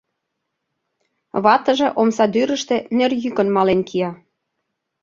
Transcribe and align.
Ватыже 1.43 1.87
омсадӱрыштӧ 2.01 2.75
нер 2.97 3.11
йӱкын 3.23 3.47
мален 3.55 3.79
кия. 3.87 4.11